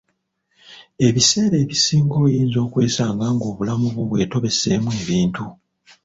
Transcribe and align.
Ebiseera 1.07 1.55
ebisinga 1.63 2.15
oyinza 2.25 2.57
okwesanga 2.65 3.25
ng'obulamu 3.35 3.85
bwo 3.91 4.03
bwetobeseemu 4.09 4.89
ebintu. 5.01 5.45